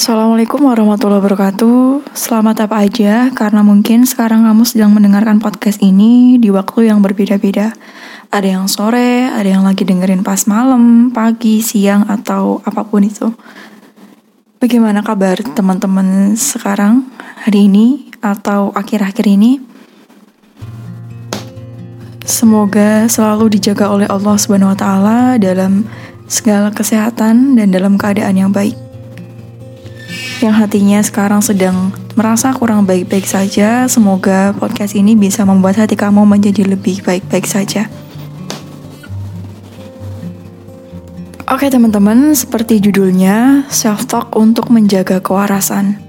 [0.00, 6.48] Assalamualaikum warahmatullahi wabarakatuh Selamat apa aja Karena mungkin sekarang kamu sedang mendengarkan podcast ini Di
[6.48, 7.76] waktu yang berbeda-beda
[8.32, 13.28] Ada yang sore, ada yang lagi dengerin pas malam, pagi, siang, atau apa pun itu
[14.56, 17.04] Bagaimana kabar teman-teman sekarang,
[17.44, 19.60] hari ini, atau akhir-akhir ini?
[22.24, 25.84] Semoga selalu dijaga oleh Allah Subhanahu wa taala dalam
[26.24, 28.79] segala kesehatan dan dalam keadaan yang baik.
[30.40, 36.24] Yang hatinya sekarang sedang merasa kurang baik-baik saja, semoga podcast ini bisa membuat hati kamu
[36.24, 37.92] menjadi lebih baik-baik saja.
[41.44, 46.00] Oke teman-teman, seperti judulnya, self-talk untuk menjaga kewarasan.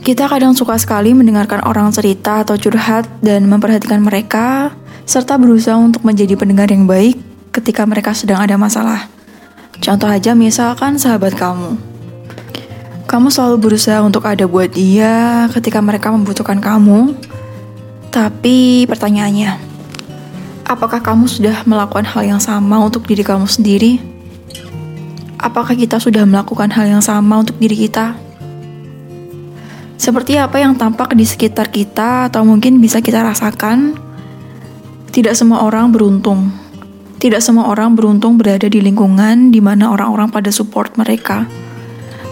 [0.00, 4.72] Kita kadang suka sekali mendengarkan orang cerita atau curhat dan memperhatikan mereka,
[5.04, 7.20] serta berusaha untuk menjadi pendengar yang baik
[7.52, 9.04] ketika mereka sedang ada masalah.
[9.84, 11.89] Contoh aja misalkan sahabat kamu.
[13.10, 17.18] Kamu selalu berusaha untuk ada buat dia ketika mereka membutuhkan kamu.
[18.06, 19.58] Tapi pertanyaannya,
[20.62, 23.98] apakah kamu sudah melakukan hal yang sama untuk diri kamu sendiri?
[25.42, 28.14] Apakah kita sudah melakukan hal yang sama untuk diri kita?
[29.98, 33.98] Seperti apa yang tampak di sekitar kita atau mungkin bisa kita rasakan,
[35.10, 36.54] tidak semua orang beruntung.
[37.18, 41.50] Tidak semua orang beruntung berada di lingkungan di mana orang-orang pada support mereka.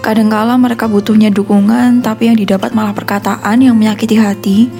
[0.09, 4.73] Kadangkala mereka butuhnya dukungan, tapi yang didapat malah perkataan yang menyakiti hati,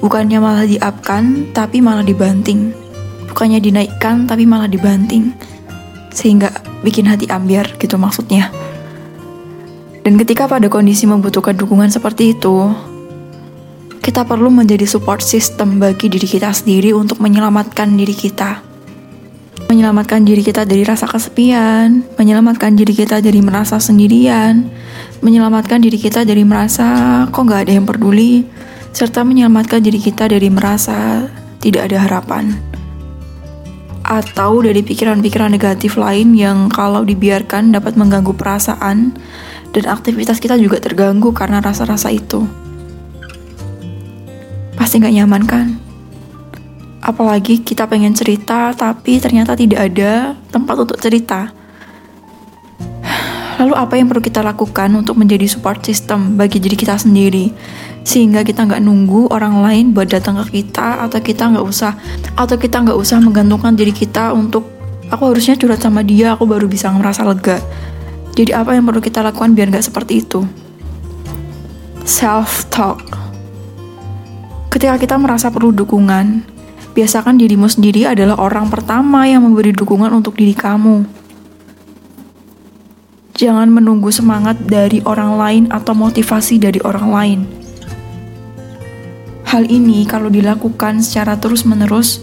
[0.00, 2.72] bukannya malah diapkan, tapi malah dibanting.
[3.28, 5.36] Bukannya dinaikkan, tapi malah dibanting.
[6.08, 6.48] Sehingga
[6.80, 8.48] bikin hati ambiar gitu maksudnya.
[10.00, 12.72] Dan ketika pada kondisi membutuhkan dukungan seperti itu,
[14.00, 18.69] kita perlu menjadi support system bagi diri kita sendiri untuk menyelamatkan diri kita.
[19.68, 24.64] Menyelamatkan diri kita dari rasa kesepian, menyelamatkan diri kita dari merasa sendirian,
[25.20, 28.46] menyelamatkan diri kita dari merasa kok gak ada yang peduli,
[28.96, 31.28] serta menyelamatkan diri kita dari merasa
[31.60, 32.56] tidak ada harapan.
[34.06, 39.12] Atau dari pikiran-pikiran negatif lain yang kalau dibiarkan dapat mengganggu perasaan,
[39.70, 42.42] dan aktivitas kita juga terganggu karena rasa-rasa itu.
[44.74, 45.89] Pasti gak nyaman kan?
[47.00, 51.48] Apalagi kita pengen cerita, tapi ternyata tidak ada tempat untuk cerita.
[53.60, 57.52] Lalu apa yang perlu kita lakukan untuk menjadi support system bagi diri kita sendiri?
[58.04, 61.92] Sehingga kita nggak nunggu orang lain buat datang ke kita, atau kita nggak usah,
[62.36, 64.64] atau kita nggak usah menggantungkan diri kita untuk
[65.12, 67.60] aku harusnya curhat sama dia, aku baru bisa merasa lega.
[68.32, 70.40] Jadi apa yang perlu kita lakukan biar nggak seperti itu?
[72.08, 73.04] Self-talk.
[74.72, 76.48] Ketika kita merasa perlu dukungan,
[76.92, 81.06] biasakan dirimu sendiri adalah orang pertama yang memberi dukungan untuk diri kamu.
[83.40, 87.40] Jangan menunggu semangat dari orang lain atau motivasi dari orang lain.
[89.48, 92.20] Hal ini kalau dilakukan secara terus-menerus,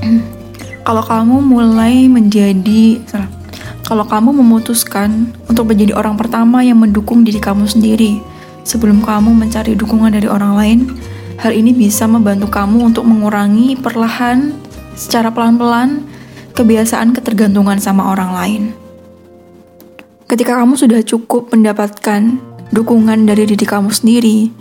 [0.86, 2.98] kalau kamu mulai menjadi
[3.82, 8.24] kalau kamu memutuskan untuk menjadi orang pertama yang mendukung diri kamu sendiri
[8.64, 10.78] sebelum kamu mencari dukungan dari orang lain,
[11.42, 14.54] hal ini bisa membantu kamu untuk mengurangi perlahan
[14.94, 16.06] secara pelan-pelan
[16.54, 18.62] kebiasaan ketergantungan sama orang lain.
[20.30, 22.38] Ketika kamu sudah cukup mendapatkan
[22.70, 24.54] dukungan dari diri kamu sendiri,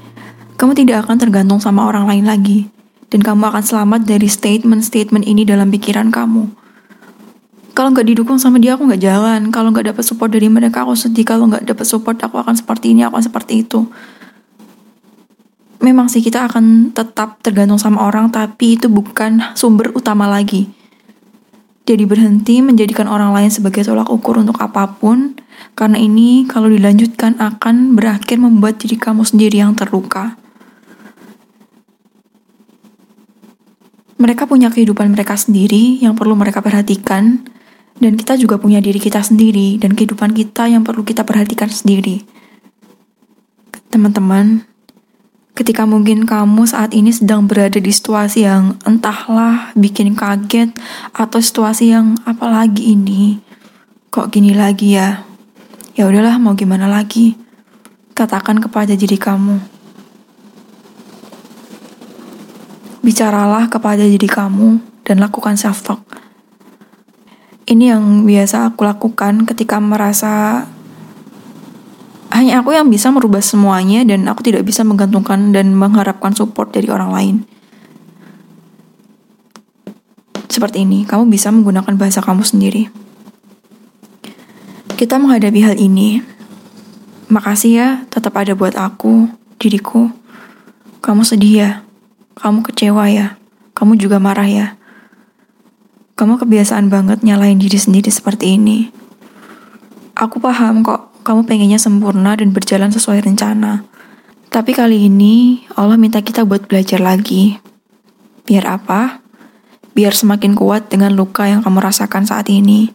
[0.58, 2.66] kamu tidak akan tergantung sama orang lain lagi,
[3.14, 6.50] dan kamu akan selamat dari statement-statement ini dalam pikiran kamu.
[7.78, 9.48] Kalau nggak didukung sama dia aku nggak jalan.
[9.48, 11.24] Kalau nggak dapat support dari mereka aku sedih.
[11.24, 13.88] Kalau nggak dapat support aku akan seperti ini aku akan seperti itu
[15.82, 20.70] memang sih kita akan tetap tergantung sama orang tapi itu bukan sumber utama lagi
[21.84, 25.36] jadi berhenti menjadikan orang lain sebagai tolak ukur untuk apa pun
[25.74, 30.38] karena ini kalau dilanjutkan akan berakhir membuat diri kamu sendiri yang terluka
[34.22, 37.42] mereka punya kehidupan mereka sendiri yang perlu mereka perhatikan
[38.02, 42.26] dan kita juga punya diri kita sendiri dan kehidupan kita yang perlu kita perhatikan sendiri.
[43.94, 44.66] Teman-teman,
[45.62, 50.74] ketika mungkin kamu saat ini sedang berada di situasi yang entahlah bikin kaget
[51.14, 53.38] atau situasi yang apalagi ini,
[54.10, 55.22] kok gini lagi ya?
[55.94, 57.38] Ya udahlah, mau gimana lagi?
[58.18, 59.62] Katakan kepada diri kamu.
[63.06, 66.12] Bicaralah kepada diri kamu dan lakukan self-talk
[67.72, 70.66] ini yang biasa aku lakukan ketika merasa
[72.32, 76.88] hanya aku yang bisa merubah semuanya dan aku tidak bisa menggantungkan dan mengharapkan support dari
[76.88, 77.36] orang lain.
[80.52, 82.92] Seperti ini, kamu bisa menggunakan bahasa kamu sendiri.
[85.00, 86.22] Kita menghadapi hal ini,
[87.32, 90.12] Makasih ya tetap ada buat aku, diriku.
[91.00, 91.72] Kamu sedih ya?
[92.36, 93.40] Kamu kecewa ya?
[93.72, 94.76] Kamu juga marah ya?
[96.20, 98.92] Kamu kebiasaan banget nyalain diri sendiri seperti ini.
[100.20, 103.86] Aku paham kok, kamu pengennya sempurna dan berjalan sesuai rencana.
[104.52, 107.56] Tapi kali ini Allah minta kita buat belajar lagi.
[108.44, 109.24] Biar apa?
[109.96, 112.92] Biar semakin kuat dengan luka yang kamu rasakan saat ini.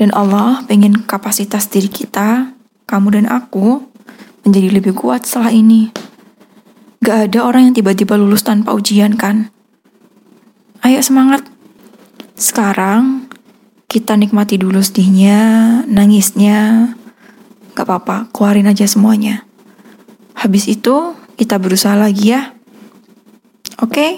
[0.00, 2.56] Dan Allah pengen kapasitas diri kita,
[2.88, 3.84] kamu dan aku,
[4.48, 5.92] menjadi lebih kuat setelah ini.
[7.04, 9.52] Gak ada orang yang tiba-tiba lulus tanpa ujian kan?
[10.80, 11.44] Ayo semangat.
[12.40, 13.28] Sekarang,
[13.88, 16.92] kita nikmati dulu sedihnya, nangisnya.
[17.80, 19.48] Gak apa-apa, keluarin aja semuanya.
[20.36, 22.52] Habis itu, kita berusaha lagi ya.
[23.80, 23.96] Oke?
[23.96, 24.12] Okay?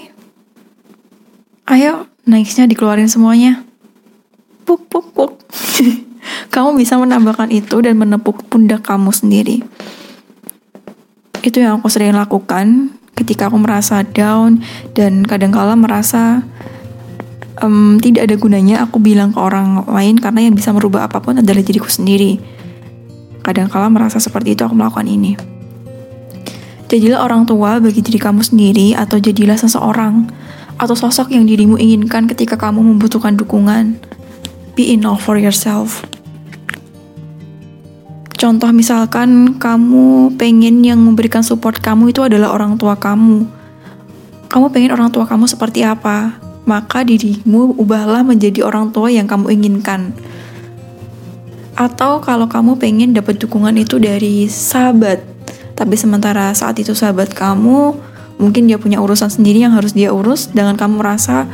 [1.71, 3.63] Ayo, naiknya dikeluarin semuanya.
[4.67, 5.39] Puk, puk, puk.
[6.53, 9.63] kamu bisa menambahkan itu dan menepuk pundak kamu sendiri.
[11.43, 16.43] Itu yang aku sering lakukan ketika aku merasa down dan kadang-kala merasa
[17.61, 21.39] um, tidak ada gunanya aku bilang ke orang lain karena yang bisa merubah apa pun
[21.39, 22.39] adalah diriku sendiri.
[23.43, 25.35] Kadang-kala merasa seperti itu aku melakukan ini.
[26.87, 30.29] Jadilah orang tua bagi diri kamu sendiri atau jadilah seseorang
[30.79, 33.99] atau sosok yang dirimu inginkan ketika kamu membutuhkan dukungan.
[34.73, 36.05] Be enough for yourself.
[38.43, 43.47] Contoh misalkan kamu pengen yang memberikan support kamu itu adalah orang tua kamu.
[44.51, 46.37] Kamu pengen orang tua kamu seperti apa?
[46.67, 50.11] Maka dirimu ubahlah menjadi orang tua yang kamu inginkan.
[51.73, 55.25] Atau kalau kamu pengen dapat dukungan itu dari sahabat,
[55.73, 57.97] tapi sementara saat itu sahabat kamu
[58.37, 61.49] mungkin dia punya urusan sendiri yang harus dia urus dengan kamu merasa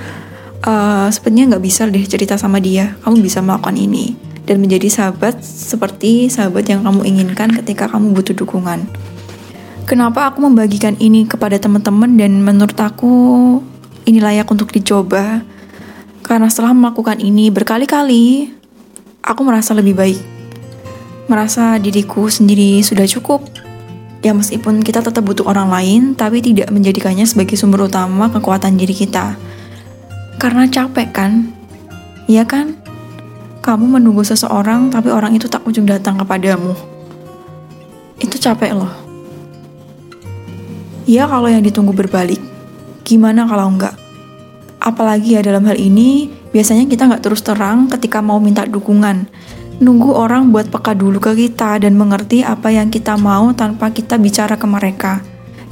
[0.64, 3.00] uh, sepertinya nggak bisa deh cerita sama dia.
[3.04, 4.16] Kamu bisa melakukan ini.
[4.44, 8.82] Dan menjadi sahabat seperti sahabat yang kamu inginkan ketika kamu butuh dukungan.
[9.86, 13.14] Kenapa aku membagikan ini kepada teman-teman dan menurut aku
[14.10, 15.46] ini layak untuk dicoba?
[16.26, 18.54] Karena setelah melakukan ini berkali-kali
[19.30, 20.20] aku merasa lebih baik
[21.30, 23.46] merasa diriku sendiri sudah cukup
[24.20, 28.92] Ya meskipun kita tetap butuh orang lain, tapi tidak menjadikannya sebagai sumber utama kekuatan diri
[28.92, 29.40] kita.
[30.36, 31.32] Karena capek kan?
[32.28, 32.76] Iya kan?
[33.64, 36.76] Kamu menunggu seseorang tapi orang itu tak ujung datang kepadamu.
[38.20, 38.92] Itu capek loh.
[41.08, 42.44] Iya kalau yang ditunggu berbalik.
[43.08, 43.96] Gimana kalau enggak?
[44.84, 49.30] Apalagi ya dalam hal ini, biasanya kita nggak terus terang ketika mau minta dukungan
[49.80, 54.20] nunggu orang buat peka dulu ke kita dan mengerti apa yang kita mau tanpa kita
[54.20, 55.24] bicara ke mereka.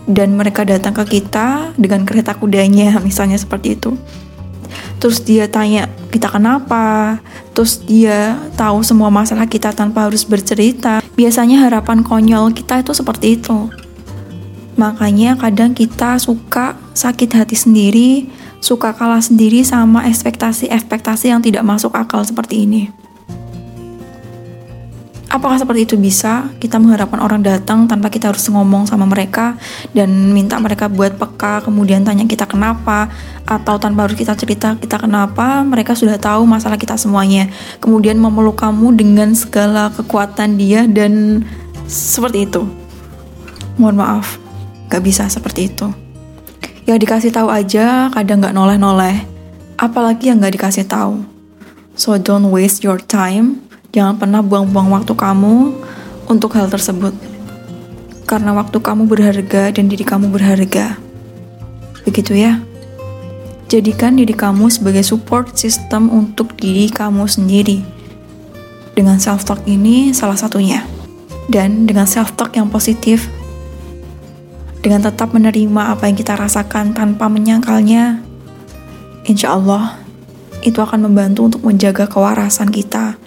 [0.07, 3.99] Dan mereka datang ke kita dengan kereta kudanya, misalnya seperti itu.
[4.97, 7.19] Terus dia tanya kita kenapa,
[7.51, 11.03] terus dia tahu semua masalah kita tanpa harus bercerita.
[11.19, 13.67] Biasanya harapan konyol kita itu seperti itu.
[14.79, 18.11] Makanya kadang kita suka sakit hati sendiri,
[18.59, 23.07] suka kalah sendiri sama ekspektasi-ekspektasi yang tidak masuk akal seperti ini.
[25.27, 26.47] Apakah seperti itu bisa?
[26.55, 29.59] Kita mengharapkan orang datang tanpa kita harus ngomong sama mereka
[29.91, 33.11] dan minta mereka buat peka, kemudian tanya kita kenapa,
[33.43, 37.51] atau tanpa harus kita cerita kita kenapa, mereka sudah tahu masalah kita semuanya.
[37.83, 41.43] Kemudian memeluk kamu dengan segala kekuatan dia dan
[41.91, 42.63] seperti itu.
[43.75, 44.39] Mohon maaf,
[44.87, 46.06] gak bisa seperti itu.
[46.87, 49.27] Ya dikasih tahu aja, kadang gak noleh-noleh.
[49.75, 51.21] Apalagi yang gak dikasih tahu.
[51.99, 53.67] So don't waste your time
[53.97, 55.73] Jangan pernah buang-buang waktu kamu
[56.27, 57.15] untuk hal tersebut.
[58.29, 60.99] Karena waktu kamu berharga dan diri kamu berharga.
[62.03, 62.59] Begitu ya.
[63.71, 67.81] Jadikan diri kamu sebagai support system untuk diri kamu sendiri.
[68.93, 70.83] Dengan self-talk ini salah satunya.
[71.47, 73.31] Dan dengan self-talk yang positif,
[74.81, 78.21] dengan tetap menerima apa yang kita rasakan tanpa menyangkalnya,
[79.25, 79.99] insya Allah
[80.61, 83.17] itu akan membantu untuk menjaga kewarasan kita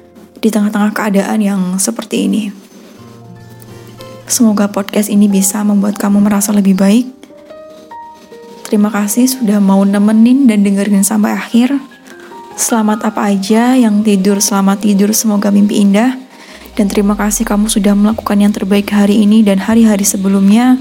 [0.41, 2.43] di tengah-tengah keadaan yang seperti ini.
[4.31, 7.07] Semoga podcast ini bisa membuat kamu merasa lebih baik.
[8.71, 11.75] Terima kasih sudah mau nemenin dan dengerin sampai akhir.
[12.55, 16.15] Selamat apa aja yang tidur, selamat tidur, semoga mimpi indah.
[16.79, 20.79] Dan terima kasih kamu sudah melakukan yang terbaik hari ini dan hari-hari sebelumnya.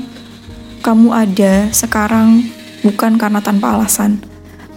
[0.79, 2.47] Kamu ada sekarang
[2.87, 4.23] bukan karena tanpa alasan.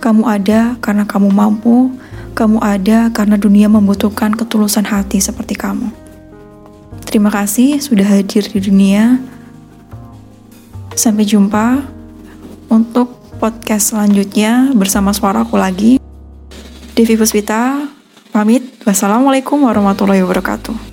[0.03, 1.95] Kamu ada karena kamu mampu,
[2.35, 5.95] kamu ada karena dunia membutuhkan ketulusan hati seperti kamu.
[7.07, 9.23] Terima kasih sudah hadir di dunia.
[10.99, 11.87] Sampai jumpa
[12.67, 15.93] untuk podcast selanjutnya bersama suaraku lagi.
[16.99, 17.89] Devi Puspita,
[18.35, 18.65] pamit.
[18.83, 20.92] Wassalamualaikum warahmatullahi wabarakatuh.